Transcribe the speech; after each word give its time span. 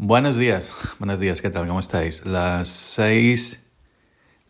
Buenos 0.00 0.36
días, 0.36 0.70
buenos 1.00 1.18
días, 1.18 1.42
¿qué 1.42 1.50
tal? 1.50 1.66
¿Cómo 1.66 1.80
estáis? 1.80 2.24
Las 2.24 2.68
6, 2.68 3.66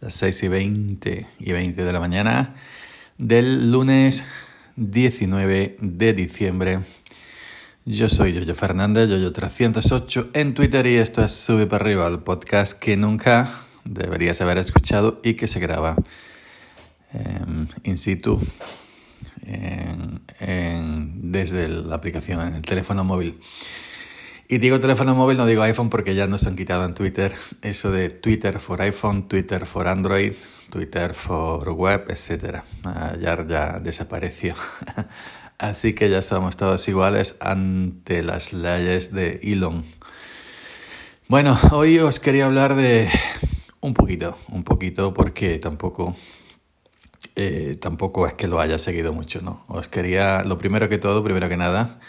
las 0.02 0.12
6 0.12 0.42
y 0.42 0.48
20 0.48 1.26
y 1.38 1.52
20 1.52 1.84
de 1.84 1.90
la 1.94 2.00
mañana 2.00 2.54
del 3.16 3.72
lunes 3.72 4.24
19 4.76 5.78
de 5.80 6.12
diciembre. 6.12 6.80
Yo 7.86 8.10
soy 8.10 8.34
Yoyo 8.34 8.54
Fernández, 8.54 9.08
Yoyo308 9.08 10.28
en 10.34 10.52
Twitter 10.52 10.86
y 10.86 10.96
esto 10.96 11.24
es 11.24 11.32
Sube 11.32 11.66
para 11.66 11.82
arriba, 11.82 12.06
el 12.08 12.18
podcast 12.18 12.78
que 12.78 12.98
nunca 12.98 13.48
deberías 13.86 14.42
haber 14.42 14.58
escuchado 14.58 15.18
y 15.24 15.32
que 15.32 15.48
se 15.48 15.60
graba 15.60 15.96
eh, 17.14 17.40
in 17.84 17.96
situ 17.96 18.38
desde 21.22 21.68
la 21.68 21.94
aplicación 21.94 22.46
en 22.46 22.56
el 22.56 22.62
teléfono 22.62 23.02
móvil. 23.02 23.40
Y 24.50 24.56
digo 24.56 24.80
teléfono 24.80 25.14
móvil, 25.14 25.36
no 25.36 25.44
digo 25.44 25.62
iPhone 25.62 25.90
porque 25.90 26.14
ya 26.14 26.26
nos 26.26 26.46
han 26.46 26.56
quitado 26.56 26.86
en 26.86 26.94
Twitter 26.94 27.34
eso 27.62 27.90
de 27.90 28.08
Twitter 28.08 28.58
for 28.60 28.80
iPhone, 28.80 29.28
Twitter 29.28 29.66
for 29.66 29.86
Android, 29.86 30.32
Twitter 30.70 31.12
for 31.12 31.68
web, 31.68 32.06
etc. 32.08 32.62
ya, 33.20 33.46
ya 33.46 33.78
desapareció. 33.78 34.54
Así 35.58 35.92
que 35.92 36.08
ya 36.08 36.22
somos 36.22 36.56
todos 36.56 36.88
iguales 36.88 37.36
ante 37.40 38.22
las 38.22 38.54
leyes 38.54 39.12
de 39.12 39.38
Elon. 39.42 39.84
Bueno, 41.28 41.58
hoy 41.72 41.98
os 41.98 42.18
quería 42.18 42.46
hablar 42.46 42.74
de 42.74 43.10
un 43.80 43.92
poquito, 43.92 44.38
un 44.48 44.64
poquito 44.64 45.12
porque 45.12 45.58
tampoco 45.58 46.16
eh, 47.36 47.76
tampoco 47.78 48.26
es 48.26 48.32
que 48.32 48.48
lo 48.48 48.60
haya 48.60 48.78
seguido 48.78 49.12
mucho, 49.12 49.42
¿no? 49.42 49.64
Os 49.68 49.88
quería, 49.88 50.42
lo 50.42 50.56
primero 50.56 50.88
que 50.88 50.96
todo, 50.96 51.22
primero 51.22 51.50
que 51.50 51.58
nada, 51.58 52.00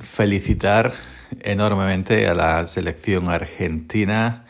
felicitar 0.00 0.92
enormemente 1.40 2.28
a 2.28 2.34
la 2.34 2.66
selección 2.66 3.28
argentina, 3.30 4.44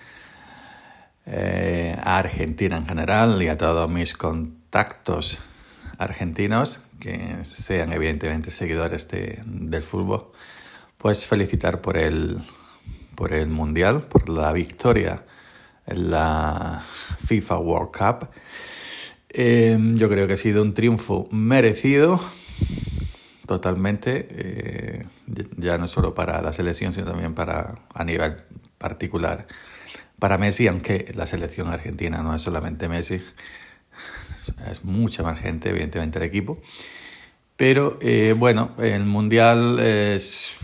eh, 1.27 1.97
a 2.03 2.19
Argentina 2.19 2.77
en 2.77 2.87
general 2.87 3.43
y 3.43 3.49
a 3.49 3.57
todos 3.57 3.91
mis 3.91 4.15
contactos 4.15 5.39
argentinos 5.99 6.81
que 7.01 7.39
sean 7.43 7.93
evidentemente 7.93 8.51
seguidores 8.51 9.09
de, 9.09 9.43
del 9.45 9.83
fútbol, 9.83 10.33
pues 10.99 11.27
felicitar 11.27 11.81
por 11.81 11.97
el, 11.97 12.39
por 13.15 13.33
el 13.33 13.49
Mundial, 13.49 14.03
por 14.03 14.29
la 14.29 14.53
victoria 14.53 15.25
en 15.87 16.11
la 16.11 16.83
FIFA 17.27 17.59
World 17.59 17.91
Cup. 17.97 18.29
Eh, 19.29 19.79
yo 19.97 20.09
creo 20.09 20.27
que 20.27 20.35
ha 20.35 20.39
sido 20.39 20.63
un 20.63 20.75
triunfo 20.75 21.29
merecido 21.31 22.21
totalmente, 23.47 24.29
eh, 24.31 25.07
ya 25.57 25.79
no 25.79 25.89
solo 25.89 26.15
para 26.15 26.43
la 26.43 26.53
selección, 26.53 26.93
sino 26.93 27.07
también 27.07 27.35
para 27.35 27.77
a 27.95 28.05
nivel 28.05 28.37
particular. 28.79 29.47
Para 30.19 30.39
Messi, 30.39 30.67
aunque 30.67 31.13
la 31.15 31.27
selección 31.27 31.69
argentina 31.69 32.23
no 32.23 32.35
es 32.35 32.43
solamente 32.43 32.89
Messi, 32.89 33.21
es 34.71 34.85
mucha 34.85 35.23
más 35.23 35.41
gente, 35.41 35.71
evidentemente, 35.71 36.19
el 36.19 36.25
equipo. 36.25 36.61
Pero 37.57 37.99
eh, 38.01 38.35
bueno, 38.37 38.73
el 38.79 39.05
mundial 39.07 39.79
es. 39.81 40.57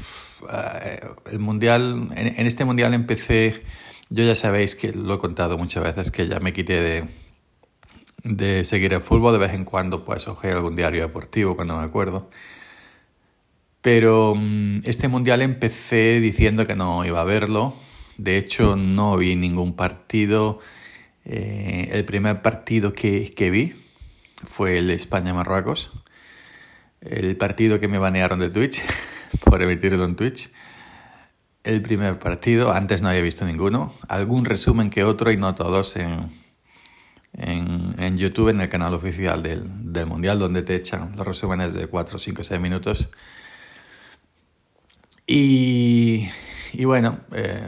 Eh, 0.50 1.00
el 1.30 1.38
mundial. 1.38 2.10
En, 2.14 2.47
este 2.47 2.64
mundial 2.64 2.94
empecé. 2.94 3.62
Yo 4.10 4.25
ya 4.25 4.36
sabéis 4.36 4.77
que 4.77 4.92
lo 4.92 5.14
he 5.14 5.19
contado 5.19 5.56
muchas 5.56 5.83
veces 5.83 6.10
que 6.10 6.28
ya 6.28 6.38
me 6.38 6.53
quité 6.53 6.80
de, 6.80 7.05
de 8.25 8.64
seguir 8.64 8.92
el 8.92 9.00
fútbol. 9.00 9.33
De 9.33 9.38
vez 9.38 9.55
en 9.55 9.64
cuando, 9.64 10.05
pues, 10.05 10.28
ojeo 10.28 10.56
algún 10.56 10.77
diario 10.77 11.03
deportivo 11.03 11.56
cuando 11.56 11.77
me 11.78 11.84
acuerdo. 11.84 12.28
Pero 13.83 14.34
mm, 14.36 14.80
este 14.84 15.08
mundial 15.08 15.42
empecé 15.42 16.20
diciendo 16.20 16.66
que 16.66 16.77
no 16.77 17.05
iba 17.05 17.20
a 17.20 17.25
verlo. 17.25 17.75
De 18.16 18.38
hecho, 18.38 18.77
no 18.77 19.16
vi 19.16 19.34
ningún 19.34 19.75
partido. 19.75 20.61
Eh, 21.25 21.91
el 21.92 22.05
primer 22.05 22.42
partido 22.42 22.94
que, 22.94 23.34
que 23.34 23.50
vi 23.50 23.75
fue 24.47 24.78
el 24.78 24.91
España-Marruecos. 24.91 25.91
El 27.00 27.37
partido 27.37 27.81
que 27.81 27.88
me 27.88 27.98
banearon 27.98 28.38
de 28.38 28.50
Twitch 28.50 28.81
por 29.44 29.60
emitirlo 29.60 30.04
en 30.04 30.15
Twitch. 30.15 30.50
El 31.65 31.82
primer 31.82 32.19
partido, 32.21 32.72
antes 32.72 33.03
no 33.03 33.09
había 33.09 33.22
visto 33.22 33.44
ninguno. 33.44 33.92
Algún 34.09 34.44
resumen 34.44 34.91
que 34.91 35.03
otro 35.03 35.32
y 35.32 35.37
no 35.37 35.56
todos 35.56 35.97
en, 35.97 36.28
en, 37.37 37.97
en 37.98 38.16
YouTube, 38.16 38.50
en 38.50 38.60
el 38.60 38.69
canal 38.69 38.94
oficial 38.94 39.42
del, 39.42 39.92
del 39.92 40.06
Mundial, 40.06 40.38
donde 40.38 40.62
te 40.62 40.76
echan 40.76 41.16
los 41.16 41.26
resúmenes 41.26 41.75
de 41.75 41.88
4, 41.88 42.19
5, 42.19 42.44
6 42.44 42.60
minutos 42.60 43.10
y, 45.34 46.84
bueno, 46.84 47.20
eh, 47.32 47.66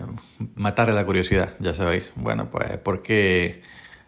matar 0.54 0.92
la 0.92 1.06
curiosidad, 1.06 1.54
ya 1.60 1.75
sabéis. 1.75 2.12
Bueno, 2.14 2.50
pues 2.50 2.76
¿por 2.78 3.00
qué 3.00 3.62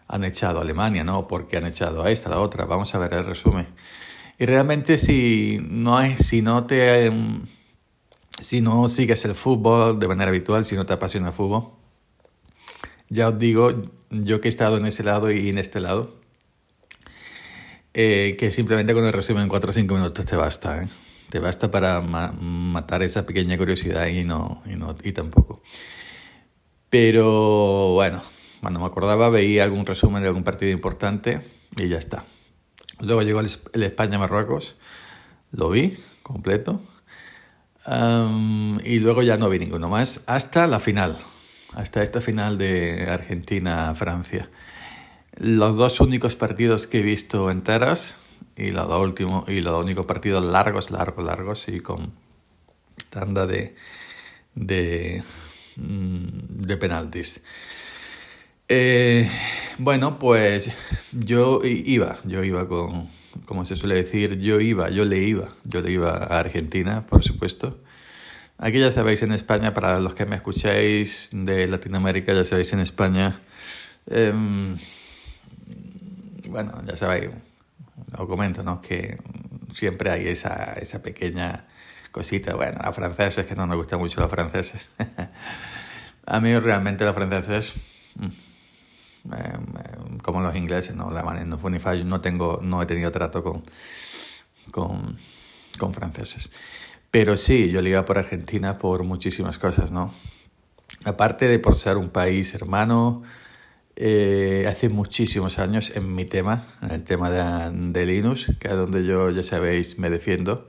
han 0.07 0.23
echado 0.23 0.59
a 0.59 0.61
Alemania, 0.61 1.03
no? 1.03 1.27
¿Por 1.27 1.47
qué 1.47 1.57
han 1.57 1.65
echado 1.65 2.03
a 2.03 2.11
esta, 2.11 2.29
a 2.29 2.33
la 2.33 2.39
otra? 2.39 2.65
Vamos 2.65 2.93
a 2.93 2.99
ver 2.99 3.15
el 3.15 3.25
resumen. 3.25 3.67
Y 4.37 4.45
realmente 4.45 4.99
si 4.99 5.57
no, 5.59 5.97
hay, 5.97 6.17
si 6.17 6.43
no 6.43 6.65
te... 6.65 7.11
Si 8.39 8.61
no 8.61 8.87
sigues 8.87 9.25
el 9.25 9.33
fútbol 9.33 9.97
de 9.97 10.07
manera 10.07 10.29
habitual, 10.29 10.63
si 10.63 10.75
no 10.75 10.85
te 10.85 10.93
apasiona 10.93 11.29
el 11.29 11.33
fútbol, 11.33 11.71
ya 13.09 13.29
os 13.29 13.39
digo, 13.39 13.71
yo 14.11 14.39
que 14.39 14.47
he 14.47 14.49
estado 14.49 14.77
en 14.77 14.85
ese 14.85 15.01
lado 15.01 15.31
y 15.31 15.49
en 15.49 15.57
este 15.57 15.79
lado, 15.79 16.13
eh, 17.95 18.35
que 18.37 18.51
simplemente 18.51 18.93
con 18.93 19.05
el 19.05 19.13
resumen 19.13 19.41
en 19.41 19.49
4 19.49 19.71
o 19.71 19.73
5 19.73 19.95
minutos 19.95 20.23
te 20.23 20.35
basta. 20.35 20.83
¿eh? 20.83 20.87
Te 21.29 21.39
basta 21.39 21.69
para 21.69 22.01
matar 22.01 23.03
esa 23.03 23.25
pequeña 23.25 23.57
curiosidad 23.57 24.07
y 24.07 24.23
no, 24.23 24.63
y 24.65 24.75
no 24.75 24.95
y 25.03 25.11
tampoco. 25.11 25.61
Pero 26.89 27.93
bueno, 27.93 28.21
cuando 28.61 28.79
me 28.79 28.85
acordaba 28.85 29.29
veía 29.29 29.63
algún 29.63 29.85
resumen 29.85 30.21
de 30.21 30.29
algún 30.29 30.43
partido 30.43 30.71
importante 30.71 31.41
y 31.75 31.89
ya 31.89 31.97
está. 31.97 32.23
Luego 32.99 33.21
llegó 33.21 33.41
el, 33.41 33.83
España-Marruecos, 33.83 34.75
lo 35.51 35.69
vi 35.69 35.97
completo. 36.23 36.81
y 37.85 38.99
luego 38.99 39.21
ya 39.21 39.37
no 39.37 39.49
vi 39.49 39.59
ninguno 39.59 39.89
más 39.89 40.23
hasta 40.27 40.65
la 40.67 40.79
final, 40.79 41.17
hasta 41.73 42.03
esta 42.03 42.21
final 42.21 42.57
de 42.57 43.07
Argentina-Francia. 43.09 44.49
Los 45.35 45.75
dos 45.75 45.99
únicos 45.99 46.35
partidos 46.35 46.87
que 46.87 46.99
he 46.99 47.03
visto 47.03 47.51
enteras 47.51 48.15
y 48.57 48.71
los 48.71 48.87
dos 48.87 49.13
y 49.47 49.61
los 49.61 49.83
únicos 49.83 50.05
partidos 50.05 50.43
largos, 50.43 50.91
largos, 50.91 51.23
largos 51.23 51.67
y 51.67 51.79
con 51.79 52.13
tanda 53.09 53.45
de 53.45 53.75
de, 54.57 55.23
mm, 55.77 56.65
de 56.65 56.77
penaltis. 56.77 57.43
Eh, 58.69 59.29
bueno, 59.77 60.19
pues 60.19 60.71
yo 61.13 61.61
iba, 61.63 62.17
yo 62.25 62.43
iba 62.43 62.67
con, 62.67 63.07
como 63.45 63.63
se 63.63 63.77
suele 63.77 63.95
decir, 63.95 64.39
yo 64.39 64.59
iba, 64.59 64.89
yo 64.89 65.05
le 65.05 65.19
iba, 65.19 65.49
yo 65.63 65.81
le 65.81 65.91
iba 65.91 66.11
a 66.11 66.39
Argentina, 66.39 67.05
por 67.07 67.23
supuesto. 67.23 67.79
Aquí 68.57 68.79
ya 68.79 68.91
sabéis 68.91 69.21
en 69.21 69.31
España, 69.31 69.73
para 69.73 69.99
los 69.99 70.15
que 70.15 70.25
me 70.25 70.35
escucháis 70.35 71.29
de 71.31 71.67
Latinoamérica, 71.67 72.33
ya 72.33 72.43
sabéis 72.43 72.73
en 72.73 72.79
España, 72.79 73.39
em, 74.07 74.75
bueno, 76.49 76.81
ya 76.87 76.97
sabéis, 76.97 77.29
os 78.17 78.27
comento, 78.27 78.63
¿no? 78.63 78.81
Que 78.81 79.17
siempre 79.73 80.09
hay 80.11 80.27
esa, 80.27 80.73
esa 80.73 81.01
pequeña 81.01 81.65
cosita. 82.11 82.55
Bueno, 82.55 82.79
a 82.81 82.91
franceses, 82.93 83.45
que 83.45 83.55
no 83.55 83.67
me 83.67 83.75
gustan 83.75 83.99
mucho 83.99 84.19
los 84.21 84.29
franceses. 84.29 84.89
a 86.25 86.39
mí 86.39 86.57
realmente 86.59 87.05
los 87.05 87.15
franceses, 87.15 87.73
mm, 88.15 89.33
em, 89.33 90.17
como 90.19 90.41
los 90.41 90.55
ingleses, 90.55 90.95
no, 90.95 91.11
la 91.11 91.21
no 91.45 91.57
fue 91.57 91.71
ni 91.71 91.79
fallo, 91.79 92.03
no, 92.05 92.21
tengo, 92.21 92.59
no 92.61 92.81
he 92.81 92.85
tenido 92.85 93.11
trato 93.11 93.43
con, 93.43 93.63
con, 94.71 95.17
con 95.77 95.93
franceses. 95.93 96.51
Pero 97.11 97.37
sí, 97.37 97.71
yo 97.71 97.81
le 97.81 97.91
iba 97.91 98.05
por 98.05 98.17
Argentina 98.17 98.77
por 98.77 99.03
muchísimas 99.03 99.57
cosas, 99.57 99.91
¿no? 99.91 100.11
Aparte 101.05 101.47
de 101.47 101.59
por 101.59 101.75
ser 101.75 101.97
un 101.97 102.09
país 102.09 102.53
hermano, 102.53 103.23
eh, 103.99 104.67
hace 104.69 104.89
muchísimos 104.89 105.57
años 105.57 105.91
en 105.95 106.13
mi 106.13 106.25
tema, 106.25 106.67
en 106.83 106.91
el 106.91 107.03
tema 107.03 107.31
de, 107.31 107.71
de 107.91 108.05
Linux, 108.05 108.51
que 108.59 108.67
es 108.67 108.75
donde 108.75 109.03
yo, 109.03 109.31
ya 109.31 109.41
sabéis, 109.41 109.97
me 109.97 110.11
defiendo. 110.11 110.67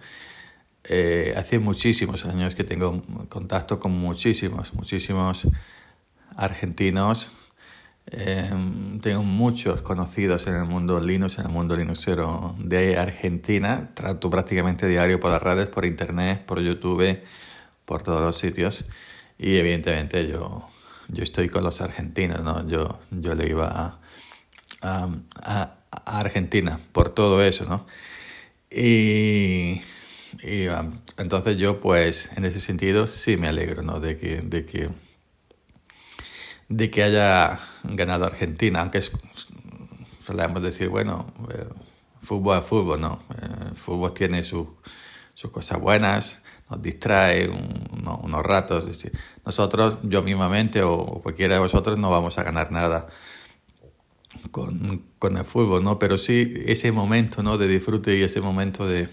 Eh, 0.84 1.34
hace 1.36 1.58
muchísimos 1.58 2.24
años 2.24 2.54
que 2.54 2.64
tengo 2.64 3.02
contacto 3.28 3.78
con 3.78 3.92
muchísimos, 3.92 4.72
muchísimos 4.72 5.46
argentinos. 6.36 7.30
Eh, 8.10 8.50
tengo 9.02 9.22
muchos 9.22 9.82
conocidos 9.82 10.46
en 10.46 10.54
el 10.54 10.64
mundo 10.64 10.98
Linux, 10.98 11.38
en 11.38 11.44
el 11.44 11.52
mundo 11.52 11.76
Linuxero 11.76 12.56
de 12.58 12.96
Argentina. 12.96 13.90
Trato 13.92 14.30
prácticamente 14.30 14.88
diario 14.88 15.20
por 15.20 15.30
las 15.30 15.42
redes, 15.42 15.68
por 15.68 15.84
internet, 15.84 16.46
por 16.46 16.60
YouTube, 16.60 17.18
por 17.84 18.02
todos 18.02 18.22
los 18.22 18.38
sitios. 18.38 18.86
Y 19.38 19.56
evidentemente 19.56 20.26
yo 20.26 20.66
yo 21.08 21.22
estoy 21.22 21.48
con 21.48 21.64
los 21.64 21.80
argentinos, 21.80 22.42
¿no? 22.42 22.66
Yo, 22.68 23.00
yo 23.10 23.34
le 23.34 23.48
iba 23.48 23.98
a, 24.82 25.08
a, 25.42 25.74
Argentina 26.04 26.78
por 26.92 27.10
todo 27.10 27.42
eso, 27.42 27.64
¿no? 27.64 27.86
Y, 28.70 29.80
y 30.42 30.68
um, 30.68 31.00
entonces 31.16 31.56
yo, 31.56 31.80
pues, 31.80 32.30
en 32.36 32.44
ese 32.44 32.60
sentido, 32.60 33.06
sí 33.06 33.36
me 33.36 33.48
alegro, 33.48 33.82
¿no? 33.82 34.00
De 34.00 34.16
que, 34.16 34.42
de 34.42 34.66
que, 34.66 34.90
de 36.68 36.90
que 36.90 37.02
haya 37.02 37.58
ganado 37.84 38.26
Argentina, 38.26 38.80
aunque 38.80 38.98
es, 38.98 39.12
solemos 40.20 40.62
decir, 40.62 40.90
bueno, 40.90 41.32
eh, 41.54 41.64
fútbol 42.22 42.58
es 42.58 42.64
fútbol, 42.64 43.00
¿no? 43.00 43.22
el 43.68 43.74
fútbol 43.74 44.12
tiene 44.12 44.42
sus 44.42 44.68
cosas 45.50 45.80
buenas, 45.80 46.42
nos 46.70 46.82
distrae 46.82 47.48
unos 47.48 48.42
ratos. 48.42 48.86
Nosotros, 49.44 49.98
yo 50.02 50.22
mismamente 50.22 50.82
o 50.82 51.20
cualquiera 51.22 51.54
de 51.54 51.60
vosotros, 51.60 51.98
no 51.98 52.10
vamos 52.10 52.38
a 52.38 52.42
ganar 52.42 52.70
nada 52.70 53.08
con, 54.50 55.04
con, 55.18 55.36
el 55.36 55.44
fútbol, 55.44 55.82
¿no? 55.84 55.98
Pero 55.98 56.18
sí 56.18 56.52
ese 56.66 56.92
momento, 56.92 57.42
¿no? 57.42 57.58
De 57.58 57.68
disfrute 57.68 58.16
y 58.16 58.22
ese 58.22 58.40
momento 58.40 58.86
de, 58.86 59.08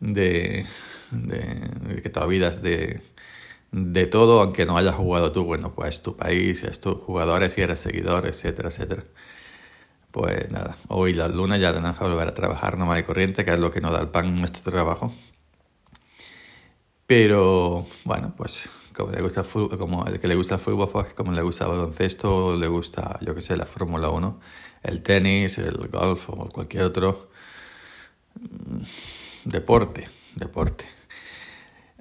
de, 0.00 0.66
de, 1.10 2.02
que 2.02 2.10
te 2.10 2.20
olvidas 2.20 2.62
de, 2.62 3.00
de 3.72 4.06
todo, 4.06 4.40
aunque 4.40 4.66
no 4.66 4.76
hayas 4.76 4.94
jugado 4.94 5.32
tú, 5.32 5.44
bueno, 5.44 5.74
pues 5.74 6.02
tu 6.02 6.16
país, 6.16 6.62
es 6.64 6.80
tus 6.80 6.98
jugadores 7.00 7.56
y 7.58 7.62
eres 7.62 7.80
seguidor, 7.80 8.26
etcétera, 8.26 8.68
etcétera. 8.68 9.04
Pues 10.10 10.50
nada, 10.50 10.76
hoy 10.88 11.12
la 11.14 11.28
luna 11.28 11.58
ya 11.58 11.72
tenemos 11.72 11.98
que 11.98 12.04
volver 12.04 12.28
a 12.28 12.34
trabajar 12.34 12.78
normal 12.78 12.98
y 12.98 13.02
corriente, 13.02 13.44
que 13.44 13.52
es 13.52 13.60
lo 13.60 13.70
que 13.70 13.80
nos 13.80 13.92
da 13.92 14.00
el 14.00 14.08
pan 14.08 14.26
en 14.26 14.36
nuestro 14.36 14.72
trabajo. 14.72 15.12
Pero 17.08 17.86
bueno, 18.04 18.34
pues 18.36 18.68
como 18.94 19.12
le 19.12 19.22
gusta 19.22 19.40
el 19.40 19.46
fútbol, 19.46 19.78
como 19.78 20.04
el 20.04 20.20
que 20.20 20.28
le 20.28 20.34
gusta 20.34 20.56
el 20.56 20.60
fútbol, 20.60 20.90
pues 20.90 21.14
como 21.14 21.32
le 21.32 21.40
gusta 21.40 21.64
el 21.64 21.70
baloncesto, 21.70 22.54
le 22.54 22.66
gusta, 22.68 23.18
yo 23.22 23.34
que 23.34 23.40
sé, 23.40 23.56
la 23.56 23.64
Fórmula 23.64 24.10
1, 24.10 24.40
el 24.82 25.02
tenis, 25.02 25.56
el 25.56 25.88
golf 25.88 26.28
o 26.28 26.50
cualquier 26.50 26.82
otro 26.82 27.30
mm, 28.38 28.82
deporte, 29.46 30.06
deporte. 30.34 30.84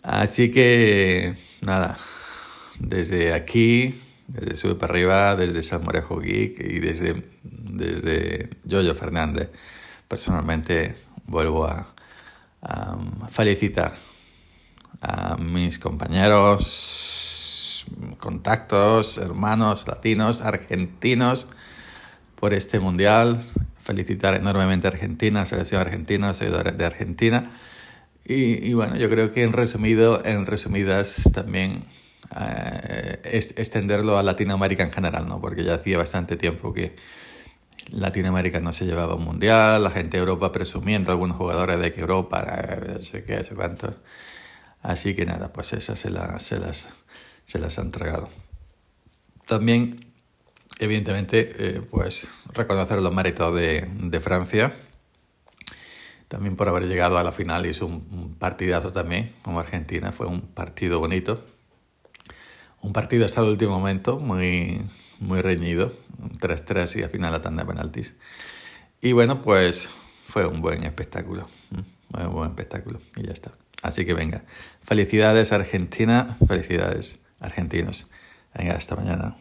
Así 0.04 0.52
que 0.52 1.36
nada, 1.62 1.98
desde 2.80 3.34
aquí, 3.34 3.96
desde 4.28 4.56
Sube 4.56 4.76
para 4.76 4.92
Arriba, 4.92 5.36
desde 5.38 5.64
Salmorejo 5.64 6.20
Geek 6.20 6.60
y 6.60 6.80
desde, 6.82 7.24
desde 7.44 8.50
Jojo 8.70 8.94
Fernández, 8.94 9.52
personalmente 10.10 10.96
vuelvo 11.28 11.66
a 11.66 11.94
felicitar 13.30 13.96
a 15.02 15.38
mis 15.38 15.80
compañeros, 15.80 17.86
contactos, 18.20 19.18
hermanos 19.18 19.88
latinos, 19.88 20.42
argentinos 20.42 21.48
por 22.40 22.54
este 22.54 22.80
mundial. 22.80 23.42
Felicitar 23.82 24.36
enormemente 24.36 24.88
a 24.88 24.92
Argentina, 24.92 25.46
selección 25.46 25.82
argentina, 25.82 26.34
seguidores 26.34 26.78
de 26.78 26.86
Argentina. 26.86 27.52
Y, 28.30 28.74
bueno, 28.74 28.98
yo 28.98 29.10
creo 29.10 29.32
que 29.32 29.44
en 29.44 29.54
resumido, 29.54 30.22
en 30.26 30.46
resumidas 30.46 31.30
también 31.34 31.86
eh, 32.36 33.20
extenderlo 33.24 34.18
a 34.18 34.24
Latinoamérica 34.24 34.84
en 34.84 34.92
general, 34.92 35.30
¿no? 35.30 35.40
Porque 35.40 35.64
ya 35.64 35.76
hacía 35.76 35.98
bastante 35.98 36.36
tiempo 36.36 36.74
que 36.74 36.94
Latinoamérica 37.92 38.60
no 38.60 38.74
se 38.74 38.86
llevaba 38.86 39.16
un 39.16 39.24
mundial, 39.24 39.82
la 39.82 39.92
gente 39.92 40.18
de 40.18 40.24
Europa 40.24 40.52
presumiendo, 40.52 41.14
algunos 41.14 41.38
jugadores 41.38 41.80
de 41.80 41.94
que 41.94 42.02
Europa, 42.02 42.46
eh, 42.46 42.96
no 42.98 43.02
sé 43.02 43.24
qué, 43.24 43.38
no 43.38 43.46
sé 43.46 43.56
cuántos. 43.56 43.94
Así 44.82 45.16
que 45.16 45.26
nada, 45.26 45.52
pues 45.54 45.74
esas 45.74 46.00
se, 46.00 46.10
se, 46.40 46.60
las, 46.60 46.88
se 47.46 47.60
las 47.60 47.80
han 47.80 47.92
tragado. 47.92 48.30
También, 49.46 50.14
evidentemente, 50.80 51.56
eh, 51.58 51.82
pues 51.82 52.28
reconocer 52.54 53.02
los 53.02 53.14
méritos 53.14 53.56
de, 53.56 53.88
de, 53.92 54.20
Francia, 54.20 54.74
también 56.28 56.56
por 56.56 56.68
haber 56.68 56.88
llegado 56.88 57.18
a 57.18 57.24
la 57.24 57.32
final, 57.32 57.66
hizo 57.66 57.86
un, 57.86 58.08
un 58.12 58.36
partidazo 58.36 58.92
también, 58.92 59.34
como 59.42 59.60
Argentina, 59.60 60.12
fue 60.12 60.28
un 60.28 60.42
partido 60.42 61.00
bonito. 61.00 61.44
Un 62.82 62.94
partido 62.94 63.26
hasta 63.26 63.42
el 63.42 63.48
último 63.48 63.80
momento, 63.80 64.20
muy, 64.20 64.82
muy 65.20 65.42
reñido, 65.42 65.94
3-3 66.40 67.00
y 67.00 67.04
al 67.04 67.10
final 67.10 67.32
la 67.32 67.42
tanda 67.42 67.64
de 67.64 67.70
penaltis. 67.70 68.16
Y 69.02 69.12
bueno, 69.12 69.42
pues 69.42 69.88
fue 69.88 70.46
un 70.46 70.62
buen 70.62 70.84
espectáculo, 70.84 71.48
fue 72.12 72.28
un 72.28 72.34
buen 72.34 72.50
espectáculo 72.50 73.00
y 73.16 73.24
ya 73.24 73.34
está. 73.34 73.52
Así 73.82 74.06
que 74.06 74.14
venga, 74.14 74.44
felicidades 74.84 75.52
Argentina, 75.52 76.28
felicidades 76.48 77.20
argentinos. 77.40 78.10
Venga, 78.56 78.76
hasta 78.76 78.96
mañana. 78.96 79.36